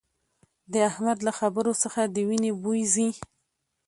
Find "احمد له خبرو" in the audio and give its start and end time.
0.89-1.73